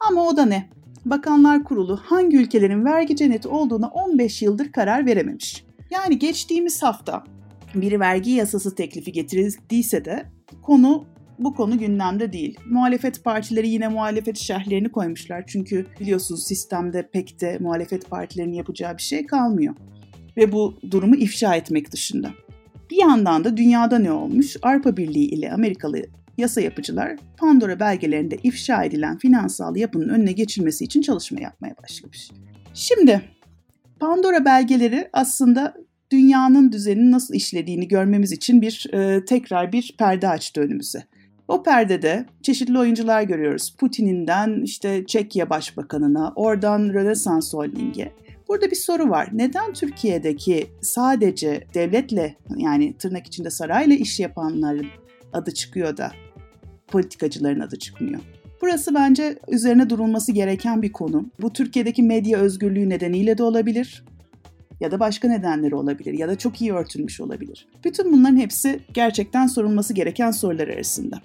Ama 0.00 0.28
o 0.28 0.36
da 0.36 0.46
ne? 0.46 0.70
Bakanlar 1.04 1.64
Kurulu 1.64 1.96
hangi 1.96 2.36
ülkelerin 2.36 2.84
vergi 2.84 3.16
cenneti 3.16 3.48
olduğuna 3.48 3.88
15 3.88 4.42
yıldır 4.42 4.72
karar 4.72 5.06
verememiş. 5.06 5.64
Yani 5.90 6.18
geçtiğimiz 6.18 6.82
hafta 6.82 7.24
bir 7.74 8.00
vergi 8.00 8.30
yasası 8.30 8.74
teklifi 8.74 9.12
getirildiyse 9.12 10.04
de 10.04 10.26
konu 10.62 11.04
bu 11.38 11.54
konu 11.54 11.78
gündemde 11.78 12.32
değil. 12.32 12.58
Muhalefet 12.66 13.24
partileri 13.24 13.68
yine 13.68 13.88
muhalefet 13.88 14.38
şerhlerini 14.38 14.88
koymuşlar. 14.88 15.44
Çünkü 15.46 15.86
biliyorsunuz 16.00 16.46
sistemde 16.46 17.08
pek 17.12 17.40
de 17.40 17.58
muhalefet 17.60 18.10
partilerinin 18.10 18.54
yapacağı 18.54 18.96
bir 18.96 19.02
şey 19.02 19.26
kalmıyor. 19.26 19.74
Ve 20.36 20.52
bu 20.52 20.78
durumu 20.90 21.16
ifşa 21.16 21.54
etmek 21.54 21.92
dışında. 21.92 22.30
Bir 22.90 22.96
yandan 22.96 23.44
da 23.44 23.56
dünyada 23.56 23.98
ne 23.98 24.12
olmuş? 24.12 24.56
Arpa 24.62 24.96
Birliği 24.96 25.28
ile 25.28 25.52
Amerikalı 25.52 26.02
yasa 26.38 26.60
yapıcılar 26.60 27.16
Pandora 27.36 27.80
belgelerinde 27.80 28.36
ifşa 28.42 28.84
edilen 28.84 29.18
finansal 29.18 29.76
yapının 29.76 30.08
önüne 30.08 30.32
geçilmesi 30.32 30.84
için 30.84 31.02
çalışma 31.02 31.40
yapmaya 31.40 31.74
başlamış. 31.82 32.30
Şimdi 32.74 33.22
Pandora 34.00 34.44
belgeleri 34.44 35.08
aslında 35.12 35.74
dünyanın 36.10 36.72
düzeninin 36.72 37.12
nasıl 37.12 37.34
işlediğini 37.34 37.88
görmemiz 37.88 38.32
için 38.32 38.62
bir 38.62 38.86
e, 38.92 39.24
tekrar 39.24 39.72
bir 39.72 39.94
perde 39.98 40.28
açtı 40.28 40.60
önümüze. 40.60 41.02
O 41.48 41.62
perdede 41.62 42.26
çeşitli 42.42 42.78
oyuncular 42.78 43.22
görüyoruz. 43.22 43.74
Putin'inden 43.78 44.62
işte 44.62 45.06
Çekya 45.06 45.50
Başbakanı'na, 45.50 46.32
oradan 46.36 46.88
Rönesans 46.88 47.54
Holding'e. 47.54 48.12
Burada 48.48 48.70
bir 48.70 48.76
soru 48.76 49.10
var. 49.10 49.28
Neden 49.32 49.72
Türkiye'deki 49.72 50.66
sadece 50.80 51.64
devletle 51.74 52.36
yani 52.56 52.94
tırnak 52.98 53.26
içinde 53.26 53.50
sarayla 53.50 53.96
iş 53.96 54.20
yapanların 54.20 54.86
adı 55.32 55.54
çıkıyor 55.54 55.96
da 55.96 56.12
politikacıların 56.88 57.60
adı 57.60 57.78
çıkmıyor? 57.78 58.20
Burası 58.62 58.94
bence 58.94 59.38
üzerine 59.48 59.90
durulması 59.90 60.32
gereken 60.32 60.82
bir 60.82 60.92
konu. 60.92 61.30
Bu 61.40 61.52
Türkiye'deki 61.52 62.02
medya 62.02 62.38
özgürlüğü 62.38 62.88
nedeniyle 62.88 63.38
de 63.38 63.42
olabilir 63.42 64.04
ya 64.80 64.90
da 64.90 65.00
başka 65.00 65.28
nedenleri 65.28 65.74
olabilir 65.74 66.18
ya 66.18 66.28
da 66.28 66.38
çok 66.38 66.60
iyi 66.60 66.72
örtülmüş 66.72 67.20
olabilir. 67.20 67.68
Bütün 67.84 68.12
bunların 68.12 68.36
hepsi 68.36 68.80
gerçekten 68.94 69.46
sorulması 69.46 69.94
gereken 69.94 70.30
sorular 70.30 70.68
arasında. 70.68 71.20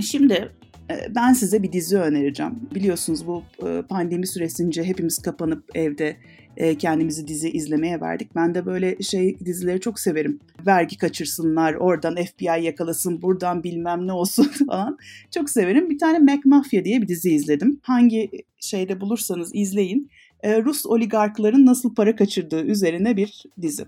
Şimdi 0.00 0.52
e, 0.90 1.14
ben 1.14 1.32
size 1.32 1.62
bir 1.62 1.72
dizi 1.72 1.98
önereceğim. 1.98 2.68
Biliyorsunuz 2.74 3.26
bu 3.26 3.42
e, 3.68 3.82
pandemi 3.82 4.26
süresince 4.26 4.84
hepimiz 4.84 5.18
kapanıp 5.18 5.64
evde 5.74 6.16
e, 6.56 6.78
kendimizi 6.78 7.28
dizi 7.28 7.50
izlemeye 7.50 8.00
verdik. 8.00 8.34
Ben 8.34 8.54
de 8.54 8.66
böyle 8.66 9.02
şey 9.02 9.40
dizileri 9.40 9.80
çok 9.80 10.00
severim. 10.00 10.40
Vergi 10.66 10.98
kaçırsınlar, 10.98 11.74
oradan 11.74 12.16
FBI 12.16 12.64
yakalasın, 12.64 13.22
buradan 13.22 13.64
bilmem 13.64 14.06
ne 14.06 14.12
olsun 14.12 14.44
falan. 14.68 14.98
Çok 15.30 15.50
severim. 15.50 15.90
Bir 15.90 15.98
tane 15.98 16.18
Mac 16.18 16.40
Mafia 16.44 16.84
diye 16.84 17.02
bir 17.02 17.08
dizi 17.08 17.30
izledim. 17.30 17.80
Hangi 17.82 18.30
şeyde 18.60 19.00
bulursanız 19.00 19.50
izleyin. 19.54 20.10
Rus 20.44 20.86
oligarkların 20.86 21.66
nasıl 21.66 21.94
para 21.94 22.16
kaçırdığı 22.16 22.64
üzerine 22.64 23.16
bir 23.16 23.44
dizi. 23.62 23.84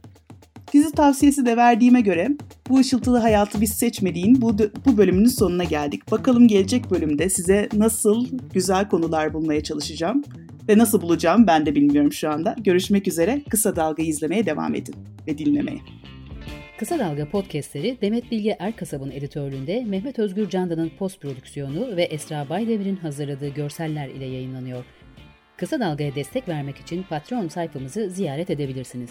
Dizi 0.74 0.92
tavsiyesi 0.92 1.46
de 1.46 1.56
verdiğime 1.56 2.00
göre 2.00 2.28
bu 2.68 2.78
ışıltılı 2.78 3.18
hayatı 3.18 3.60
biz 3.60 3.72
seçmediğin 3.72 4.40
bu, 4.40 4.58
bu 4.58 4.96
bölümünün 4.96 5.26
sonuna 5.26 5.64
geldik. 5.64 6.10
Bakalım 6.10 6.48
gelecek 6.48 6.90
bölümde 6.90 7.30
size 7.30 7.68
nasıl 7.72 8.26
güzel 8.54 8.88
konular 8.88 9.34
bulmaya 9.34 9.62
çalışacağım 9.62 10.24
ve 10.68 10.78
nasıl 10.78 11.02
bulacağım 11.02 11.46
ben 11.46 11.66
de 11.66 11.74
bilmiyorum 11.74 12.12
şu 12.12 12.30
anda. 12.30 12.56
Görüşmek 12.64 13.08
üzere. 13.08 13.42
Kısa 13.50 13.76
Dalga'yı 13.76 14.08
izlemeye 14.08 14.46
devam 14.46 14.74
edin 14.74 14.94
ve 15.26 15.38
dinlemeye. 15.38 15.78
Kısa 16.78 16.98
Dalga 16.98 17.30
podcastleri 17.30 17.98
Demet 18.02 18.30
Bilge 18.30 18.56
Erkasab'ın 18.58 19.10
editörlüğünde 19.10 19.84
Mehmet 19.84 20.18
Özgür 20.18 20.48
Candan'ın 20.48 20.90
post 20.98 21.20
prodüksiyonu 21.20 21.96
ve 21.96 22.02
Esra 22.02 22.48
Baydemir'in 22.48 22.96
hazırladığı 22.96 23.48
görseller 23.48 24.08
ile 24.08 24.24
yayınlanıyor. 24.24 24.84
Kısa 25.56 25.80
Dalga'ya 25.80 26.14
destek 26.14 26.48
vermek 26.48 26.76
için 26.76 27.02
Patreon 27.02 27.48
sayfamızı 27.48 28.10
ziyaret 28.10 28.50
edebilirsiniz. 28.50 29.10